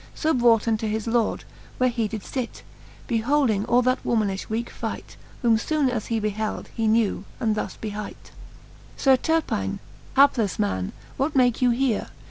[0.15, 1.43] So brought unto his lord,
[1.77, 2.63] where he did fit.
[3.05, 7.77] Beholding all that womanilh weake fight; Whom Ibone as he beheld, he knew, and thus
[7.79, 8.31] behight; XXVI.
[8.97, 9.79] sir Turpine,
[10.17, 12.07] haplefle man, what make you here